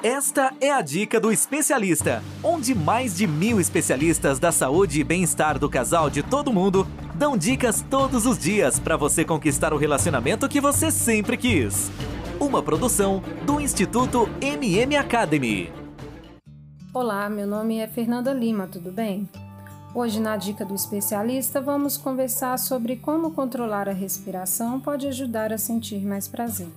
Esta 0.00 0.54
é 0.60 0.70
a 0.70 0.80
dica 0.80 1.18
do 1.18 1.32
especialista, 1.32 2.22
onde 2.40 2.72
mais 2.72 3.16
de 3.16 3.26
mil 3.26 3.60
especialistas 3.60 4.38
da 4.38 4.52
saúde 4.52 5.00
e 5.00 5.02
bem-estar 5.02 5.58
do 5.58 5.68
casal 5.68 6.08
de 6.08 6.22
todo 6.22 6.52
mundo 6.52 6.86
dão 7.16 7.36
dicas 7.36 7.84
todos 7.90 8.24
os 8.24 8.38
dias 8.38 8.78
para 8.78 8.96
você 8.96 9.24
conquistar 9.24 9.72
o 9.72 9.76
relacionamento 9.76 10.48
que 10.48 10.60
você 10.60 10.92
sempre 10.92 11.36
quis. 11.36 11.90
Uma 12.38 12.62
produção 12.62 13.20
do 13.44 13.60
Instituto 13.60 14.28
MM 14.40 14.94
Academy. 14.94 15.72
Olá, 16.94 17.28
meu 17.28 17.48
nome 17.48 17.80
é 17.80 17.88
Fernanda 17.88 18.32
Lima, 18.32 18.68
tudo 18.68 18.92
bem? 18.92 19.28
Hoje, 19.92 20.20
na 20.20 20.36
dica 20.36 20.64
do 20.64 20.76
especialista, 20.76 21.60
vamos 21.60 21.96
conversar 21.96 22.56
sobre 22.60 22.94
como 22.94 23.32
controlar 23.32 23.88
a 23.88 23.92
respiração 23.92 24.78
pode 24.78 25.08
ajudar 25.08 25.52
a 25.52 25.58
sentir 25.58 26.06
mais 26.06 26.28
prazer 26.28 26.68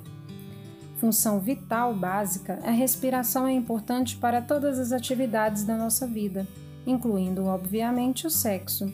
função 1.02 1.40
vital 1.40 1.96
básica, 1.96 2.60
a 2.64 2.70
respiração 2.70 3.48
é 3.48 3.52
importante 3.52 4.16
para 4.18 4.40
todas 4.40 4.78
as 4.78 4.92
atividades 4.92 5.64
da 5.64 5.76
nossa 5.76 6.06
vida, 6.06 6.48
incluindo, 6.86 7.46
obviamente, 7.46 8.28
o 8.28 8.30
sexo. 8.30 8.86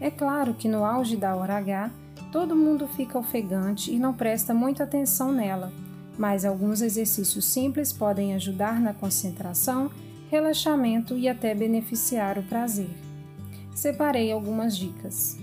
É 0.00 0.08
claro 0.08 0.54
que 0.54 0.68
no 0.68 0.84
auge 0.84 1.16
da 1.16 1.34
hora 1.34 1.56
H, 1.56 1.90
todo 2.30 2.54
mundo 2.54 2.86
fica 2.86 3.18
ofegante 3.18 3.92
e 3.92 3.98
não 3.98 4.14
presta 4.14 4.54
muita 4.54 4.84
atenção 4.84 5.32
nela, 5.32 5.72
mas 6.16 6.44
alguns 6.44 6.82
exercícios 6.82 7.44
simples 7.44 7.92
podem 7.92 8.32
ajudar 8.34 8.80
na 8.80 8.94
concentração, 8.94 9.90
relaxamento 10.30 11.18
e 11.18 11.28
até 11.28 11.52
beneficiar 11.52 12.38
o 12.38 12.44
prazer. 12.44 12.90
Separei 13.74 14.30
algumas 14.30 14.76
dicas. 14.76 15.36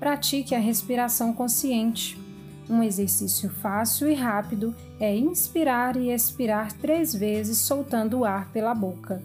Pratique 0.00 0.52
a 0.52 0.58
respiração 0.58 1.32
consciente. 1.32 2.23
Um 2.68 2.82
exercício 2.82 3.50
fácil 3.50 4.08
e 4.08 4.14
rápido 4.14 4.74
é 4.98 5.14
inspirar 5.14 5.96
e 5.96 6.10
expirar 6.10 6.72
três 6.72 7.14
vezes, 7.14 7.58
soltando 7.58 8.20
o 8.20 8.24
ar 8.24 8.50
pela 8.52 8.74
boca. 8.74 9.22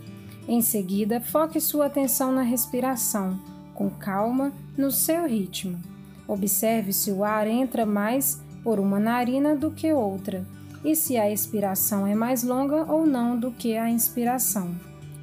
Em 0.48 0.62
seguida, 0.62 1.22
foque 1.22 1.60
sua 1.62 1.86
atenção 1.86 2.32
na 2.32 2.42
respiração, 2.42 3.40
com 3.74 3.90
calma, 3.90 4.52
no 4.78 4.92
seu 4.92 5.28
ritmo. 5.28 5.80
Observe 6.28 6.92
se 6.92 7.12
o 7.12 7.24
ar 7.24 7.48
entra 7.48 7.86
mais 7.86 8.42
por 8.64 8.80
uma 8.80 9.00
narina 9.00 9.56
do 9.56 9.72
que 9.72 9.92
outra 9.94 10.46
e 10.84 10.96
se 10.96 11.18
a 11.18 11.32
expiração 11.32 12.06
é 12.06 12.16
mais 12.16 12.44
longa 12.44 12.84
ou 12.92 13.06
não 13.06 13.38
do 13.40 13.52
que 13.52 13.78
a 13.78 13.90
inspiração. 13.90 14.76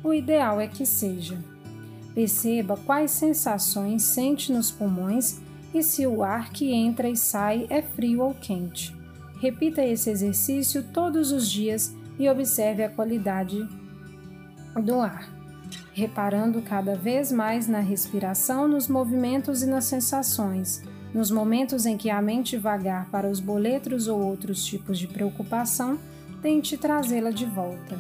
O 0.03 0.13
ideal 0.13 0.61
é 0.61 0.67
que 0.67 0.87
seja. 0.87 1.39
Perceba 2.15 2.77
quais 2.77 3.11
sensações 3.11 4.03
sente 4.03 4.53
nos 4.53 4.71
pulmões 4.71 5.41
e 5.79 5.83
se 5.83 6.07
o 6.07 6.23
ar 6.23 6.51
que 6.51 6.73
entra 6.73 7.09
e 7.09 7.17
sai 7.17 7.67
é 7.69 7.83
frio 7.83 8.23
ou 8.23 8.35
quente. 8.35 8.97
Repita 9.41 9.85
esse 9.85 10.09
exercício 10.09 10.83
todos 10.83 11.33
os 11.33 11.51
dias 11.51 11.95
e 12.19 12.29
observe 12.29 12.83
a 12.83 12.89
qualidade 12.89 13.69
do 14.83 15.01
ar, 15.01 15.31
reparando 15.93 16.63
cada 16.63 16.97
vez 16.97 17.31
mais 17.31 17.69
na 17.69 17.81
respiração, 17.81 18.67
nos 18.67 18.89
movimentos 18.89 19.63
e 19.63 19.67
nas 19.67 19.85
sensações. 19.85 20.83
Nos 21.13 21.31
momentos 21.31 21.87
em 21.87 21.97
que 21.97 22.11
a 22.11 22.21
mente 22.21 22.57
vagar 22.57 23.11
para 23.11 23.29
os 23.29 23.41
boletos 23.41 24.09
ou 24.09 24.21
outros 24.21 24.65
tipos 24.65 24.99
de 24.99 25.07
preocupação, 25.07 25.99
tente 26.43 26.77
trazê-la 26.77 27.31
de 27.31 27.47
volta. 27.47 27.99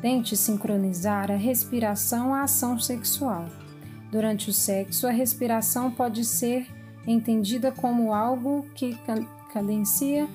Tente 0.00 0.36
sincronizar 0.36 1.30
a 1.30 1.36
respiração 1.36 2.34
à 2.34 2.42
ação 2.42 2.78
sexual. 2.78 3.46
Durante 4.10 4.50
o 4.50 4.52
sexo, 4.52 5.06
a 5.06 5.10
respiração 5.10 5.90
pode 5.90 6.24
ser 6.24 6.66
entendida 7.06 7.70
como 7.70 8.12
algo 8.12 8.66
que 8.74 8.96
cadencia 9.52 10.28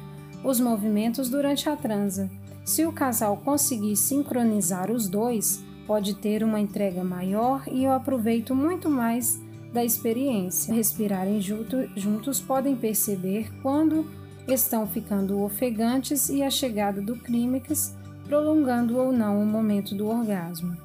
os 0.43 0.59
movimentos 0.59 1.29
durante 1.29 1.67
a 1.67 1.75
transa. 1.75 2.29
Se 2.63 2.85
o 2.85 2.91
casal 2.91 3.37
conseguir 3.37 3.95
sincronizar 3.95 4.91
os 4.91 5.07
dois, 5.07 5.63
pode 5.85 6.15
ter 6.15 6.43
uma 6.43 6.59
entrega 6.59 7.03
maior 7.03 7.63
e 7.67 7.83
eu 7.83 7.91
aproveito 7.91 8.55
muito 8.55 8.89
mais 8.89 9.39
da 9.73 9.83
experiência. 9.83 10.73
Respirarem 10.73 11.41
junto, 11.41 11.87
juntos 11.95 12.39
podem 12.39 12.75
perceber 12.75 13.52
quando 13.61 14.09
estão 14.47 14.87
ficando 14.87 15.41
ofegantes 15.41 16.30
e 16.30 16.41
a 16.41 16.49
chegada 16.49 17.02
do 17.02 17.15
clímax, 17.15 17.95
prolongando 18.25 18.97
ou 18.97 19.11
não 19.11 19.41
o 19.41 19.45
momento 19.45 19.93
do 19.93 20.08
orgasmo. 20.08 20.84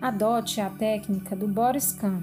Adote 0.00 0.60
a 0.60 0.70
técnica 0.70 1.34
do 1.34 1.48
body 1.48 1.80
scan. 1.80 2.22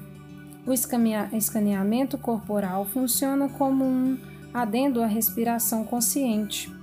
O 0.66 0.72
escaneamento 0.72 2.18
corporal 2.18 2.86
funciona 2.86 3.50
como 3.50 3.84
um 3.84 4.18
adendo 4.54 5.04
à 5.04 5.06
respiração 5.06 5.84
consciente. 5.84 6.74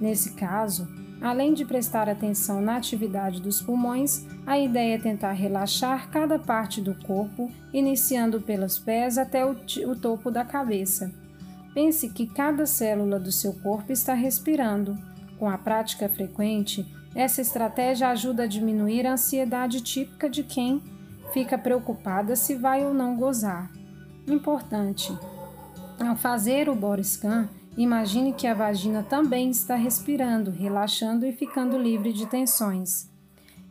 Nesse 0.00 0.32
caso, 0.32 0.88
além 1.20 1.54
de 1.54 1.64
prestar 1.64 2.08
atenção 2.08 2.60
na 2.60 2.76
atividade 2.76 3.40
dos 3.40 3.62
pulmões, 3.62 4.26
a 4.44 4.58
ideia 4.58 4.96
é 4.96 4.98
tentar 4.98 5.30
relaxar 5.30 6.10
cada 6.10 6.40
parte 6.40 6.80
do 6.80 6.96
corpo, 6.96 7.48
iniciando 7.72 8.40
pelos 8.40 8.80
pés 8.80 9.16
até 9.16 9.46
o, 9.46 9.56
o 9.86 9.94
topo 9.94 10.28
da 10.28 10.44
cabeça. 10.44 11.12
Pense 11.72 12.08
que 12.10 12.26
cada 12.26 12.66
célula 12.66 13.20
do 13.20 13.30
seu 13.30 13.52
corpo 13.52 13.92
está 13.92 14.12
respirando. 14.12 14.98
Com 15.38 15.48
a 15.48 15.56
prática 15.56 16.08
frequente, 16.08 16.84
essa 17.14 17.40
estratégia 17.40 18.08
ajuda 18.08 18.44
a 18.44 18.46
diminuir 18.46 19.06
a 19.06 19.12
ansiedade 19.12 19.80
típica 19.80 20.28
de 20.30 20.42
quem 20.42 20.82
fica 21.32 21.58
preocupada 21.58 22.36
se 22.36 22.54
vai 22.54 22.84
ou 22.84 22.94
não 22.94 23.16
gozar. 23.16 23.70
Importante: 24.26 25.12
ao 25.98 26.16
fazer 26.16 26.68
o 26.68 26.74
body 26.74 27.04
scan, 27.04 27.48
imagine 27.76 28.32
que 28.32 28.46
a 28.46 28.54
vagina 28.54 29.02
também 29.02 29.50
está 29.50 29.74
respirando, 29.74 30.50
relaxando 30.50 31.26
e 31.26 31.32
ficando 31.32 31.78
livre 31.78 32.12
de 32.12 32.26
tensões. 32.26 33.10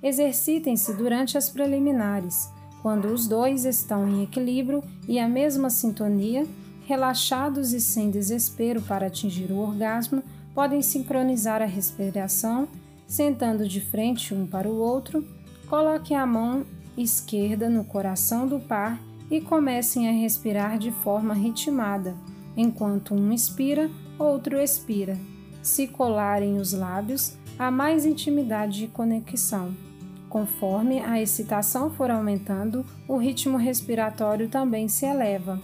Exercitem-se 0.04 0.94
durante 0.94 1.38
as 1.38 1.50
preliminares. 1.50 2.50
Quando 2.82 3.06
os 3.06 3.28
dois 3.28 3.64
estão 3.66 4.08
em 4.08 4.24
equilíbrio 4.24 4.84
e 5.08 5.20
a 5.20 5.28
mesma 5.28 5.70
sintonia, 5.70 6.48
relaxados 6.88 7.74
e 7.74 7.80
sem 7.80 8.10
desespero 8.10 8.82
para 8.82 9.06
atingir 9.06 9.52
o 9.52 9.60
orgasmo, 9.60 10.24
podem 10.56 10.82
sincronizar 10.82 11.62
a 11.62 11.66
respiração 11.66 12.68
Sentando 13.12 13.68
de 13.68 13.82
frente 13.82 14.34
um 14.34 14.48
para 14.48 14.70
o 14.70 14.78
outro, 14.78 15.28
coloquem 15.70 16.16
a 16.16 16.26
mão 16.26 16.66
esquerda 16.98 17.70
no 17.70 17.84
coração 17.84 18.48
do 18.48 18.58
par 18.58 18.98
e 19.30 19.42
comecem 19.42 20.08
a 20.08 20.14
respirar 20.14 20.78
de 20.78 20.92
forma 20.92 21.34
ritmada, 21.34 22.16
enquanto 22.56 23.14
um 23.14 23.34
inspira, 23.34 23.92
outro 24.18 24.58
expira. 24.58 25.18
Se 25.62 25.90
colarem 25.90 26.56
os 26.56 26.72
lábios, 26.72 27.36
há 27.60 27.70
mais 27.70 28.06
intimidade 28.06 28.86
e 28.86 28.88
conexão. 28.88 29.76
Conforme 30.30 31.02
a 31.02 31.22
excitação 31.22 31.90
for 31.92 32.10
aumentando, 32.10 32.86
o 33.10 33.18
ritmo 33.18 33.58
respiratório 33.58 34.48
também 34.48 34.88
se 34.88 35.06
eleva, 35.06 35.62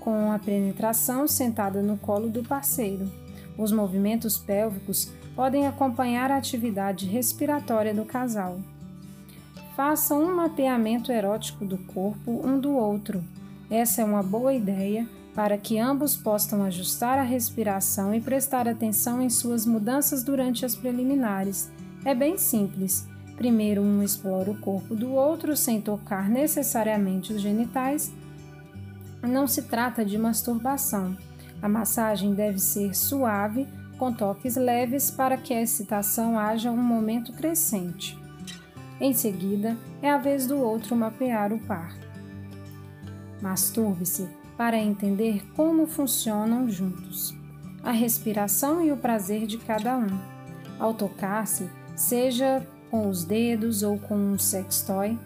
com 0.00 0.30
a 0.30 0.38
penetração 0.38 1.26
sentada 1.26 1.80
no 1.80 1.96
colo 1.96 2.28
do 2.28 2.42
parceiro. 2.42 3.23
Os 3.56 3.70
movimentos 3.70 4.36
pélvicos 4.36 5.12
podem 5.34 5.66
acompanhar 5.66 6.30
a 6.30 6.36
atividade 6.36 7.06
respiratória 7.06 7.94
do 7.94 8.04
casal. 8.04 8.58
Façam 9.76 10.22
um 10.22 10.36
mapeamento 10.36 11.10
erótico 11.10 11.64
do 11.64 11.78
corpo 11.78 12.40
um 12.44 12.58
do 12.58 12.72
outro. 12.72 13.24
Essa 13.70 14.02
é 14.02 14.04
uma 14.04 14.22
boa 14.22 14.54
ideia 14.54 15.06
para 15.34 15.58
que 15.58 15.78
ambos 15.78 16.16
possam 16.16 16.62
ajustar 16.62 17.18
a 17.18 17.22
respiração 17.22 18.14
e 18.14 18.20
prestar 18.20 18.68
atenção 18.68 19.20
em 19.20 19.28
suas 19.28 19.66
mudanças 19.66 20.22
durante 20.22 20.64
as 20.64 20.76
preliminares. 20.76 21.72
É 22.04 22.14
bem 22.14 22.38
simples. 22.38 23.06
Primeiro, 23.36 23.82
um 23.82 24.00
explora 24.00 24.50
o 24.50 24.60
corpo 24.60 24.94
do 24.94 25.10
outro 25.12 25.56
sem 25.56 25.80
tocar 25.80 26.28
necessariamente 26.28 27.32
os 27.32 27.40
genitais. 27.40 28.12
Não 29.20 29.48
se 29.48 29.62
trata 29.62 30.04
de 30.04 30.16
masturbação. 30.16 31.16
A 31.64 31.68
massagem 31.68 32.34
deve 32.34 32.58
ser 32.58 32.94
suave, 32.94 33.66
com 33.96 34.12
toques 34.12 34.54
leves 34.54 35.10
para 35.10 35.38
que 35.38 35.54
a 35.54 35.62
excitação 35.62 36.38
haja 36.38 36.70
um 36.70 36.76
momento 36.76 37.32
crescente. 37.32 38.18
Em 39.00 39.14
seguida, 39.14 39.74
é 40.02 40.10
a 40.10 40.18
vez 40.18 40.46
do 40.46 40.58
outro 40.58 40.94
mapear 40.94 41.54
o 41.54 41.58
par. 41.60 41.96
Masturbe-se 43.40 44.28
para 44.58 44.76
entender 44.76 45.42
como 45.56 45.86
funcionam 45.86 46.68
juntos, 46.68 47.34
a 47.82 47.92
respiração 47.92 48.84
e 48.84 48.92
o 48.92 48.98
prazer 48.98 49.46
de 49.46 49.56
cada 49.56 49.96
um. 49.96 50.20
Ao 50.78 50.92
tocar-se, 50.92 51.66
seja 51.96 52.62
com 52.90 53.08
os 53.08 53.24
dedos 53.24 53.82
ou 53.82 53.98
com 53.98 54.16
um 54.16 54.38
sextoy, 54.38 55.18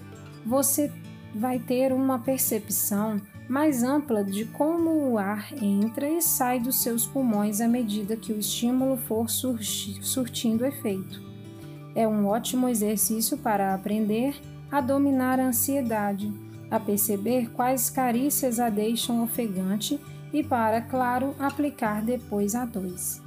você 0.46 0.92
vai 1.34 1.58
ter 1.58 1.92
uma 1.92 2.20
percepção 2.20 3.20
mais 3.48 3.82
ampla 3.82 4.22
de 4.22 4.44
como 4.44 5.10
o 5.10 5.18
ar 5.18 5.52
entra 5.62 6.08
e 6.08 6.20
sai 6.20 6.60
dos 6.60 6.82
seus 6.82 7.06
pulmões 7.06 7.60
à 7.60 7.66
medida 7.66 8.16
que 8.16 8.32
o 8.32 8.38
estímulo 8.38 8.96
for 8.96 9.26
surtindo 9.30 10.66
efeito. 10.66 11.22
É 11.94 12.06
um 12.06 12.26
ótimo 12.26 12.68
exercício 12.68 13.38
para 13.38 13.74
aprender 13.74 14.36
a 14.70 14.82
dominar 14.82 15.40
a 15.40 15.46
ansiedade, 15.46 16.30
a 16.70 16.78
perceber 16.78 17.48
quais 17.50 17.88
carícias 17.88 18.60
a 18.60 18.68
deixam 18.68 19.22
ofegante 19.22 19.98
e 20.32 20.44
para, 20.44 20.82
claro, 20.82 21.34
aplicar 21.38 22.02
depois 22.02 22.54
a 22.54 22.66
dois. 22.66 23.22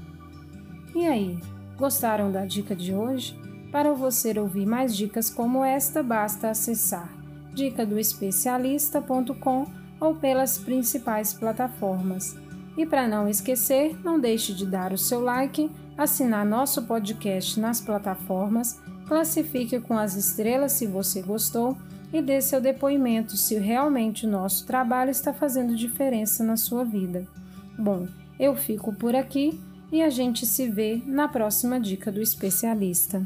E 0.95 1.07
aí, 1.07 1.39
gostaram 1.77 2.31
da 2.31 2.45
dica 2.45 2.75
de 2.75 2.93
hoje? 2.93 3.35
Para 3.71 3.91
você 3.93 4.37
ouvir 4.37 4.67
mais 4.67 4.95
dicas 4.95 5.27
como 5.29 5.63
esta, 5.63 6.03
basta 6.03 6.51
acessar 6.51 7.09
dicadoespecialista.com 7.53 9.80
ou 10.01 10.15
pelas 10.15 10.57
principais 10.57 11.31
plataformas. 11.31 12.35
E 12.75 12.85
para 12.85 13.07
não 13.07 13.29
esquecer, 13.29 13.95
não 14.03 14.19
deixe 14.19 14.53
de 14.53 14.65
dar 14.65 14.91
o 14.91 14.97
seu 14.97 15.21
like, 15.21 15.69
assinar 15.95 16.43
nosso 16.45 16.81
podcast 16.83 17.59
nas 17.59 17.79
plataformas, 17.79 18.79
classifique 19.07 19.79
com 19.79 19.97
as 19.97 20.15
estrelas 20.15 20.71
se 20.71 20.87
você 20.87 21.21
gostou 21.21 21.77
e 22.11 22.21
dê 22.21 22.41
seu 22.41 22.59
depoimento 22.59 23.37
se 23.37 23.57
realmente 23.57 24.25
o 24.25 24.29
nosso 24.29 24.65
trabalho 24.65 25.11
está 25.11 25.31
fazendo 25.31 25.75
diferença 25.75 26.43
na 26.43 26.57
sua 26.57 26.83
vida. 26.83 27.27
Bom, 27.77 28.07
eu 28.39 28.55
fico 28.55 28.93
por 28.93 29.15
aqui 29.15 29.61
e 29.91 30.01
a 30.01 30.09
gente 30.09 30.45
se 30.45 30.67
vê 30.67 31.01
na 31.05 31.27
próxima 31.27 31.79
dica 31.79 32.11
do 32.11 32.21
especialista. 32.21 33.25